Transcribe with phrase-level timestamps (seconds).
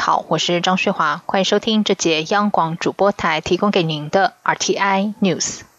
[0.00, 5.69] 好，我是张旭华，欢迎收听这节央广主播台提供给您的 RTI News。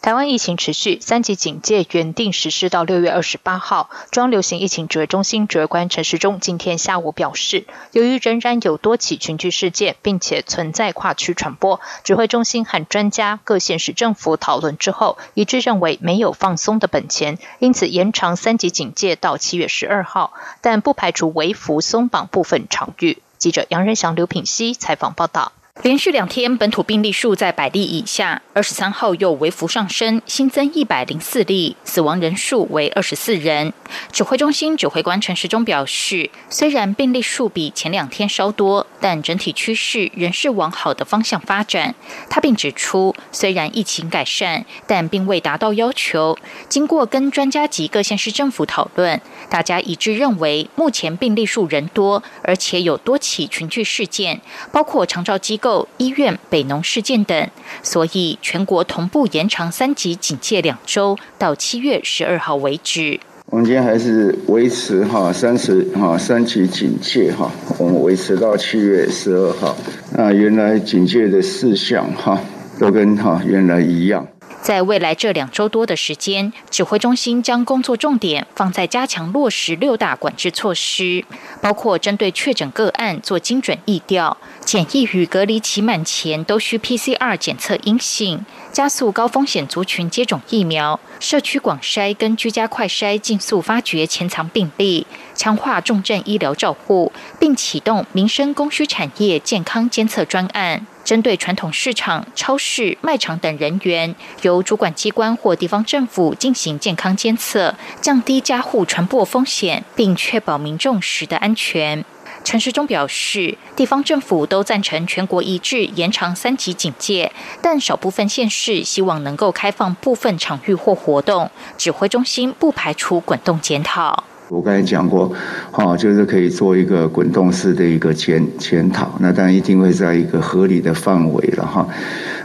[0.00, 3.90] 台湾疫情持续，三级警戒原定实施到六月二十八号。
[4.12, 23.20] 中流行疫情指挥中心指挥官陈时中今天下午表示，由于仍然有多起群聚事件，并且存在跨区传播，指挥中心和专家、各县市政府讨论之后，一致认为没有放松的本钱，因此延长三级警戒到七月十二号，但不排除微幅松绑部分场域。
[23.36, 25.52] 记者杨仁祥、刘品熙采访报道。
[25.82, 33.72] 连续两天本土病例数在百例以下，二十三号又微幅上升，新增一百零四例，死亡人数为二十四人。
[34.10, 41.94] 指挥中心指挥官陈时中表示，虽然病例数比前两天稍多，但整体趋势仍是往好的方向发展。
[42.28, 46.36] 他并指出，虽然疫情改善，但并未达到要求。
[46.68, 54.40] 经过跟专家及各县市政府讨论，大家一致认为，目前病例数人多，而且有多起群聚事件，
[54.72, 55.67] 包括长照机构。
[55.98, 57.48] 医院、北农事件等，
[57.82, 63.20] 所以全国同步延长三级警戒两周，到七月十二号为止。
[63.50, 69.74] 我们今天还是维持哈三十哈三级警戒哈，我们维持到七月十二号。
[70.12, 72.38] 那原来警戒的事项哈，
[72.78, 74.26] 都跟哈原来一样。
[74.68, 81.24] 在未来这两周多的时间，指挥中心将工作重点放在加强落实六大管制措施，
[81.62, 95.06] 包括针对确诊个案做精准疫调，检疫与隔离期满前都需 PCR 检测阴性，加速高风险族群接种疫苗，社区广筛跟居家快筛，尽速发掘潜藏病例，
[95.38, 100.84] 强化重症医疗照护，并启动民生供需产业健康监测专案。
[101.04, 112.04] 针对传统市场、超市、卖场等人员，由主管机关或地方政府进行健康监测，降低家户传播风险，并确保民众食的安全。
[112.44, 117.30] 陈时中表示，地方政府都赞成全国一致延长三级警戒，
[117.62, 124.24] 但少部分县市希望能够开放部分场域或活动，指挥中心不排除滚动检讨。
[124.50, 125.30] 我刚才讲过，
[125.70, 131.86] 哈，就是可以做一个滚动式的一个检检讨，那当然一定会在一个合理的范围了哈。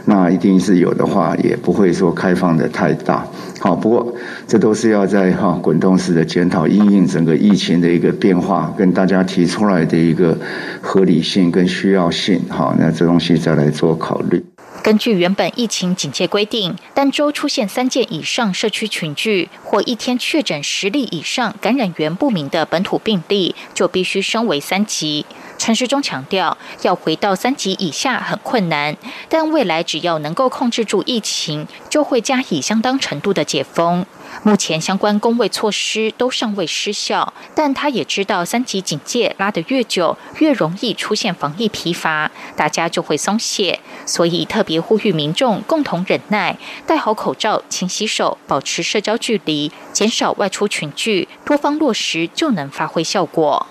[0.04, 3.26] 那一定是有的话，也不会说开放的太大。
[3.58, 4.14] 好，不过
[4.46, 10.36] 这都是要在哈滚动式的检讨，因应整个疫情的一个变化，跟大家提出来的一个
[10.82, 14.44] 合理性跟需要性，哈，那这东西再来做考虑。
[14.84, 25.24] 根据原本疫情警戒规定，单周出现三件以上社区群聚，或一天确诊十例以上感染源不明的本土病例，就必须升为三级。
[25.64, 28.94] 陈时中强调，要回到三级以下很困难，
[29.30, 34.04] 但未来只要能够控制住疫情，就会加以相当程度的解封。
[34.42, 53.66] 目前相关工位措施都尚未失效，但他也知道三级警戒拉得越久，越容易出现防疫疲乏，大家就会松懈，所以特别呼吁民众共同忍耐，戴好口罩、勤洗手、保持社交距离，减少外出群聚，多方落实就能发挥效果。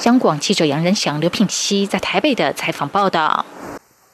[0.00, 3.44] 香港记者杨仁祥、刘品熙在台北的采访报道。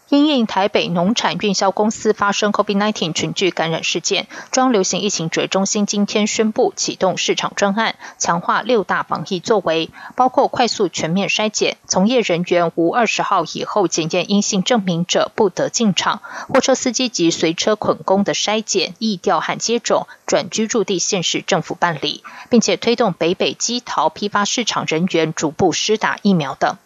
[0.08, 26.76] 因应台北农产运销公司发生 COVID-19 群聚感染事件，中流行疫情指挥中心今天宣布启动市场专案，强化六大防疫作为，包括快速全面筛检，从业人员无二十号以后检验阴性证明者不得进场，货车司机及随车捆工的筛检、疫调和接种转居住地县市政府办理，并且推动北北基桃批发市场人员逐步施打疫苗等。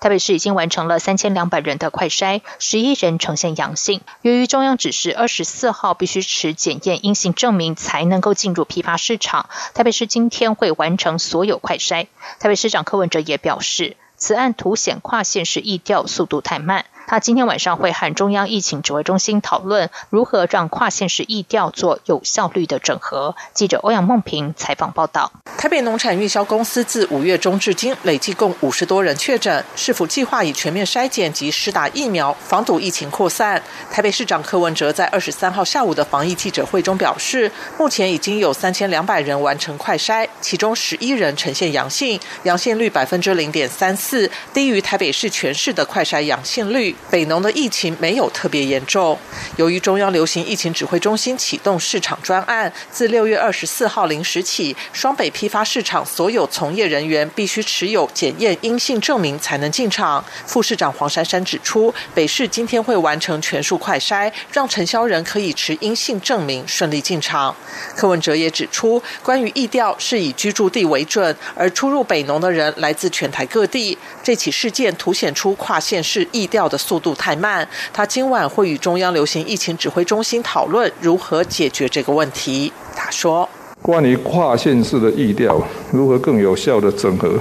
[0.00, 4.00] 台北市已经完成了三千两百人的快筛，十一人呈现阳性。
[4.22, 12.06] 由于中央指示二十四号必须持检验阴性证明才能够进入批发市场，台北市今天会完成所有快筛。
[12.38, 16.84] 台北市长柯文哲也表示，此案凸显跨县市疫调速度太慢。
[17.12, 23.36] 他今天晚上会和中央疫情指挥中心讨论如何让跨县市疫调做有效率的整合。
[23.52, 25.30] 记者欧阳梦平采访报道。
[25.58, 33.62] 台北农产运销公司自五月中至今累计共五十多人确诊，是否计划以全面筛检及施打疫苗防堵疫情扩散？
[33.90, 46.96] 台北市长柯文哲在二十三号下午的防疫记者会中表示，目前已经有三千两百人完成快筛，其中十一人呈现阳性，阳性率百分之零点三四，低于台北市全市的快筛阳性率。
[47.10, 49.18] 北农的疫情没有特别严重。
[49.56, 60.24] 由于中央流行疫情指挥中心启动市场专案，自六月二十四号零时起，双北批发市场所有从业人员必须持有检验阴性证明才能进场。
[60.46, 67.54] 副市长黄珊珊指出，北市今天会完成全数快筛，让承销人可以持阴性证明顺利进场。
[67.94, 73.98] 柯文哲也指出，关于疫调是以居住地为准，而出入北农的人来自全台各地。
[74.22, 77.66] 这起事件凸显出跨县市疫调的速度太慢。
[77.90, 82.70] 他今晚会与中央流行疫情指挥中心讨论如何解决这个问题。
[82.94, 83.48] 他说
[83.80, 85.58] ：“关于跨县市的疫调
[85.90, 87.32] 如何更有效的整合，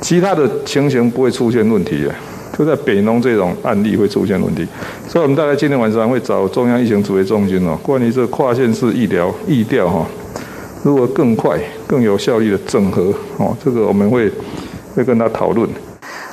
[0.00, 2.14] 其他的情形不会出现问题的，
[2.56, 4.64] 就在北农这种案例会出现问题。
[5.08, 10.06] 所以，我们大概今天晚上会找中央疫情指挥中心哦，关于这跨县市医疗疫调哈，
[10.84, 14.30] 如何更快、更有效率的整合哦，这个我们会。”
[14.94, 15.66] 会跟他讨论。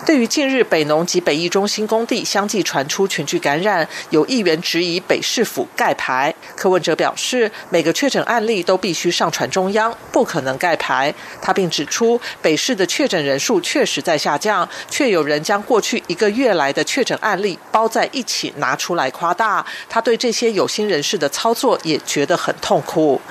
[0.09, 6.33] 对于近日北农及北艺中心工地相继传出群聚感染，有议员质疑北市府盖牌。
[6.56, 11.13] 柯文哲表示，每个确诊案例都必须上传中央，不可能盖牌。
[11.39, 19.63] 他并指出，北市的确诊人数确实在下降，却有人将过去一个月来的确诊案例包在一起拿出来夸大。
[19.88, 23.21] 他对这些有心人士的操作也觉得很痛苦。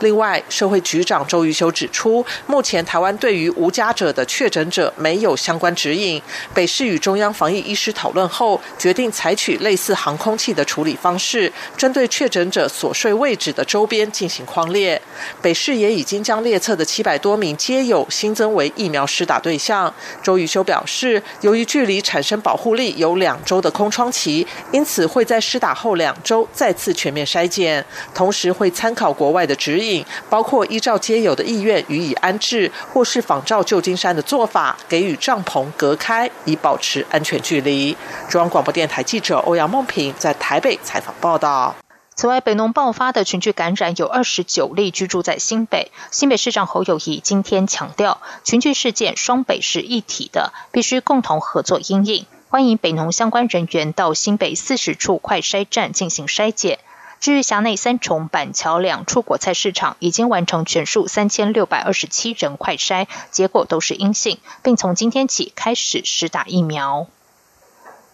[0.00, 6.20] 另外，社会局长周瑜修指出，目前台湾对于无家者的确诊者没有相关指引。
[6.52, 15.00] 北市与中央防疫医师讨论后，决定采取类似航空器的处理方式，针对确诊者所睡位置的周边进行框列。
[15.40, 19.92] 北市也已经将列册的七百多名皆有新增为疫苗施打对象。
[20.22, 27.84] 周瑜修表示，由于距离产生保护力有两周的空窗期，因此会在施打后两周再次全面筛检，
[28.14, 36.30] 同时会参考国外的指引，包括依照皆有的意愿予以安置，或是仿照旧金山的做法，给予帐篷隔开。
[36.44, 37.96] 以保持安全距离。
[38.28, 41.74] 中央广播电台记者欧阳梦平在台北采访报道。
[42.14, 45.90] 此外，北农爆发的群聚感染有二十九例居住在新北。
[46.10, 52.26] 新北市长侯友谊今天强调，群聚事件双北是一体的，必须共同合作应应。
[52.50, 56.78] 欢迎北农相关人员到新北四十处快筛站进行筛检。
[57.20, 67.06] 至于辖内三重、板桥两处果菜市场，已经完成全数三千六百二十七人快筛，结果都是阴性，并从今天起开始施打疫苗。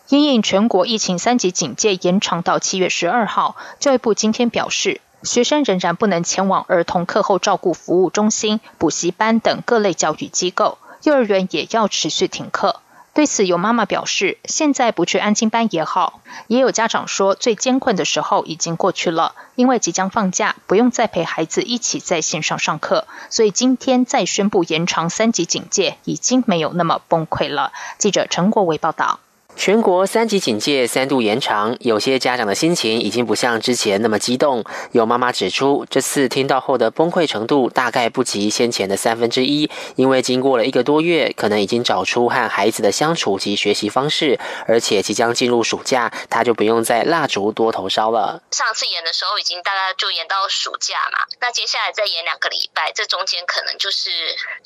[0.08, 12.81] 因应全国疫情三级警戒延长到七月十二号，教育部今天表示，学生仍然不能前往儿童课后照顾服务中心、补习班等各类教育机构，幼儿园也要持续停课。
[13.12, 27.73] 对此，有妈妈表示，现在不去安亲班也好；也有家长说，最艰困的时候已经过去了，因为即将放假，不用再陪孩子一起在线上上课，所以今天再宣布延长三级警戒，已经没有那么崩溃了。
[27.99, 29.19] 记者陈国伟报道。
[29.61, 34.65] 全国三级警戒三度延长，有些家长的心情已经不像之前那么激动。
[34.93, 48.43] 有妈妈指出，这次听到后的崩溃程度大概不及先前的三分之一，因为经过了一个多月，可能已经找出和孩子的相处及学习方式，而且即将进入暑假，他就不用再蜡烛多头烧了。
[48.53, 54.09] 上次演的时候已经大概就演到暑假嘛，那接下来再演两个礼拜，这中间可能就是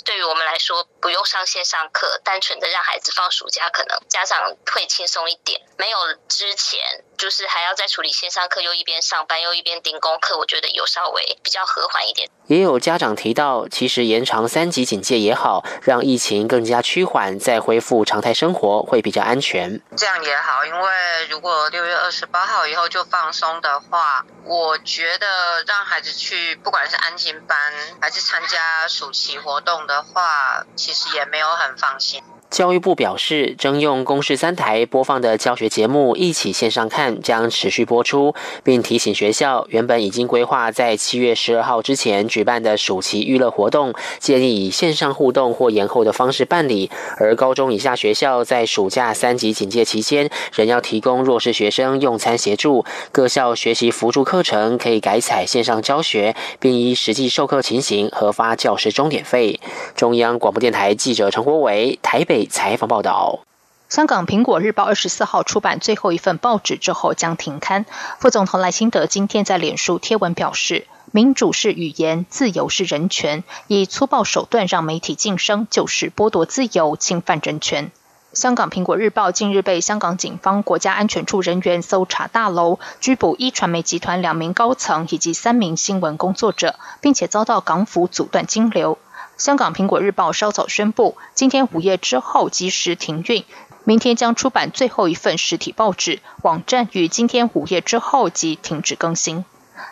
[0.04, 4.38] 对于我们来说不用上线上课，单纯的让孩子放暑假，可能家长
[4.72, 4.83] 会。
[4.86, 5.98] 轻松一点，没有
[6.28, 6.80] 之前
[7.16, 12.28] 就是还要再处理线上课，又一边上班又一边盯功课，我觉得有稍微比较和缓一点。
[12.46, 19.80] 也有家长提到，其实延长三级警戒也好，让疫情更加趋缓，再恢复常态生活会比较安全。
[19.96, 32.22] 这样也好，因为如果六月二十八号以后就放松的话，我觉得让孩子去不管是安心班还是参加暑期活动的话，其实也没有很放心。
[32.54, 38.32] 教育部表示，征用公视三台播放的教学节目一起线上看，将持续播出，
[38.62, 46.88] 并提醒学校，原本已经规划在七月十二号之前举办的暑期娱乐活动，建议以线上互动或延后的方式办理。
[47.16, 52.84] 而高中以下学校在暑假三级警戒期间，仍要提供弱势学生用餐协助。
[53.10, 59.58] 各校学习辅助课程可以改采线上教学，并依实际授课情形核发教师钟点费。
[59.96, 62.43] 中央广播电台记者陈国伟台北。
[62.46, 63.40] 采访报道：
[63.88, 67.86] 香港《苹果日报》二十四号出版最后一份报纸之后将停刊。
[68.18, 73.44] 副总统赖清德今天在脸书贴文表示：“民主是语言，自由是人权。
[73.68, 77.92] 以粗暴手段让媒体晋升，就是剥夺自由、侵犯人权。”
[78.32, 88.98] 香港《苹果日报》近日被香港警方国家安全处人员搜查大楼，拘捕一传媒集团两名高层以及三名新闻工作者，并且遭到港府阻断金流。
[89.36, 93.44] 香港苹果日报稍早宣布，今天午夜之后即时停运。
[93.82, 99.44] 明天将出版最后一份实体报纸，网站于今天午夜之后即停止更新。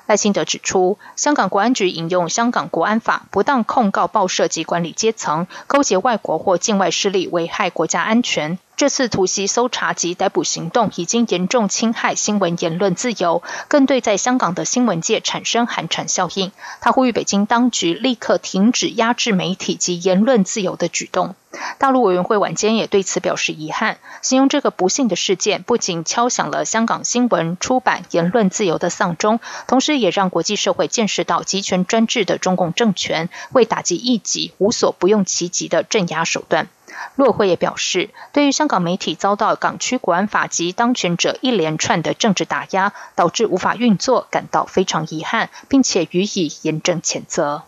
[0.07, 8.59] 赖清德指出，香港国安局引用《香港国安法》，不当控告报社及管理阶层，勾结外国或境外势力，危害国家安全。
[8.83, 16.51] 这次突袭搜查及逮捕行动已经严重侵害新闻言论自由，更对在香港的新闻界产生寒蝉效应。
[16.81, 21.37] 他呼吁北京当局立刻停止压制媒体及言论自由的举动。
[21.79, 36.69] 大陆委员会晚间也对此表示遗憾，形容这个不幸的事件不仅敲响了香港新闻、出版、言论自由的丧钟，同时也让国际社会见识到集权专制的中共政权为打击异己无所不用其极的镇压手段。
[37.17, 47.63] 陆委会也表示，对于香港媒体遭到港区国安法及当权者一连串的政治打压，导致无法运作，感到非常遗憾，并且予以严正谴责。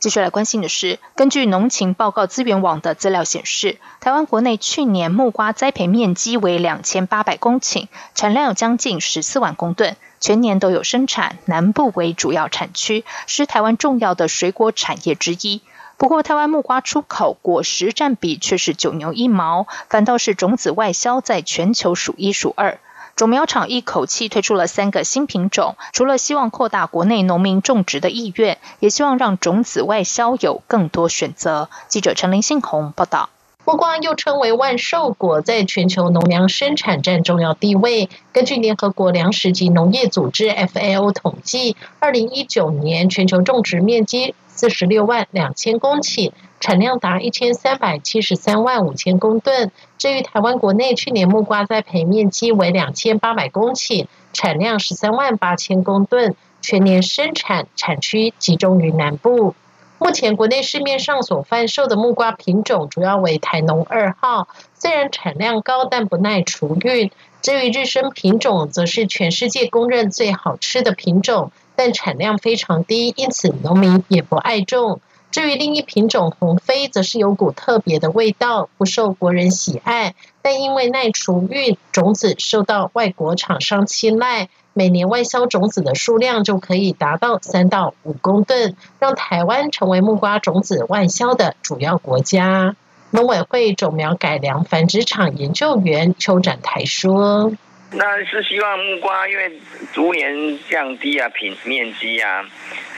[0.00, 15.62] 接下来关心的是，根据农情报告资源网的资料显示，台湾国内去年木瓜栽培面积为两千八百公顷，产量有将近十四万公吨，全年都有生产，南部为主要产区，是台湾重要的水果产业之一。
[15.98, 22.78] 不过，台湾木瓜出口果实占比却是九牛一毛，反倒是种子外销在全球数一数二。
[23.16, 31.68] 种苗厂一口气推出了三个新品种，除了希望扩大国内农民种植的意愿，也希望让种子外销有更多选择。
[31.88, 33.28] 记者陈林信宏报道。
[33.64, 38.08] 木瓜又称为万寿果，在全球农粮生产占重要地位。
[38.32, 46.32] 根据联合国粮食及农业组织 （FAO） 统计，二零一九年全球种植面积四十六万两千公顷。
[46.60, 49.70] 产量达一千三百七十三万五千公吨。
[49.96, 59.54] 至于台湾国内去年木瓜栽培面积为两千八百公顷，产量十三万八千公吨，全年生产产区集中于南部。
[60.00, 67.12] 目前国内市面上所贩售的木瓜品种主要为台农二号，虽然产量高，但不耐储运。
[67.40, 75.00] 至于日升品种，则是全世界公认最好吃的品种，但产量非常低，因此农民也不爱种。
[75.30, 80.16] 至于另一品种红飞，则是有股特别的味道，不受国人喜爱。
[80.42, 92.74] 但因为耐储运，种子受到外国厂商青睐，每年外销种子的数量就可以达到三到五公吨，让台湾成为木瓜种子外销的主要国家。
[93.10, 97.52] 农委会种苗改良繁殖场研究员邱展台说
[97.92, 99.50] ：“那是希望木瓜因为
[99.92, 102.48] 逐年降低啊，品面积啊。”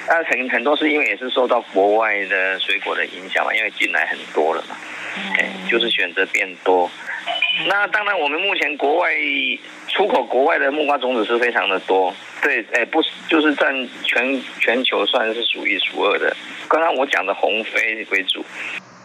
[0.09, 4.77] 那很很多是因为也是受到国外的水果的影响嘛，因为进来很多了嘛，
[5.39, 6.91] 哎，就是选择变多。
[7.67, 9.13] 那当然，我们目前国外
[9.89, 16.35] 出口国外的木瓜种子是非常的多，对，哎，不就是占全全球算是数一数二的。
[16.69, 18.45] 刚刚我讲的红飞为主。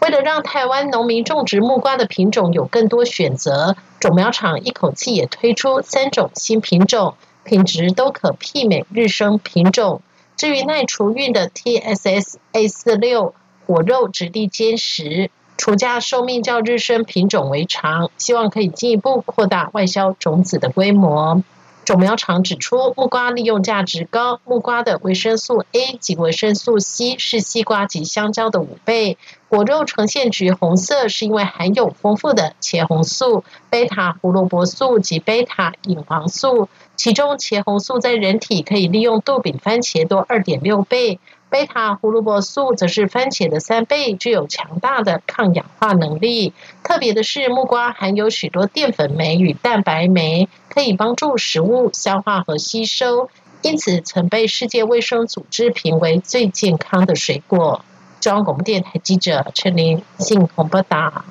[0.00, 7.14] 为了让台湾农民种植木瓜的品种有更多选择，种苗厂一口气也推出三种新品种，
[7.44, 10.00] 品质都可媲美日升品种。
[10.36, 13.34] 至于耐储运的 TSS A 四六
[13.66, 21.42] 果肉质地坚实，储价寿命较日升品种为长，希望可以进一步扩大外销种子的规模。
[21.86, 29.16] 种苗厂指出，木瓜利用价值高，木瓜的维生素 A 及维生素 C 是西瓜及香蕉的五倍。
[29.48, 36.68] 果肉呈现橘红色，是因为含有丰富的茄红素、贝塔胡萝卜素及贝塔隐黄素。
[36.96, 41.20] 其中，茄红素在人体可以利用度比番茄多二点六倍，
[41.56, 46.52] 贝塔胡萝卜素则是番茄的三倍，具有强大的抗氧化能力。
[46.82, 53.30] 特别的是，木瓜含有许多淀粉酶与蛋白酶，可以帮助食物消化和吸收，
[53.62, 57.82] 因此曾被世界卫生组织评为最健康的水果。
[58.20, 61.24] 中央广播电台记者陈琳，信鸿报道。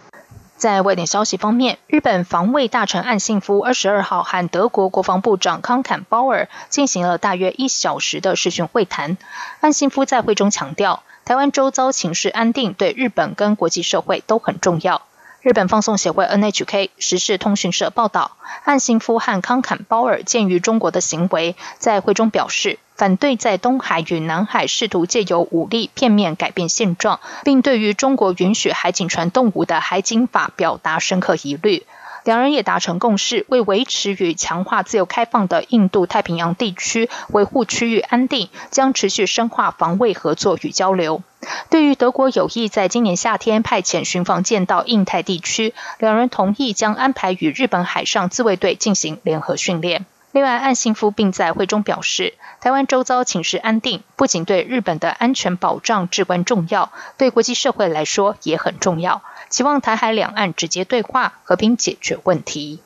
[0.58, 9.18] 在外电消息方面，日本防卫大臣岸信夫二十二号和德国国防部长康坎鲍尔进行了大约一小时的视讯会谈。
[9.60, 15.02] 岸信夫在会中强调，台湾周遭情势安定对日本跟国际社会都很重要。
[15.46, 18.32] 日本放送协会 NHK 时事通讯社报道，
[18.64, 31.86] 岸信夫和康坎包尔鉴于中国的行为，在会中表示反对在东海与南海试图借由武力片面改变现状，并对于中国允许海警船动武的海警法表达深刻疑虑。
[32.26, 41.22] 两人也达成共识，为维持与强化自由开放的印度太平洋地区，维护区域安定，将持续深化防卫合作与交流。
[41.70, 50.08] 对于德国有意在今年夏天派遣巡防舰到印太地区，两人同意将安排与日本海上自卫队进行联合训练。
[50.32, 59.22] 另外，岸信夫并在会中表示，台湾周遭情势安定，不仅对日本的安全保障至关重要，对国际社会来说也很重要。
[59.50, 62.80] 期望台海两岸直接对话，和平解决问题。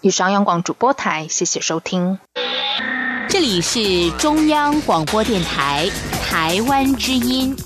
[0.00, 2.18] 以上央广主播台，谢谢收听。
[3.28, 5.88] 这里是中央广播电台
[6.22, 7.56] 台湾之音。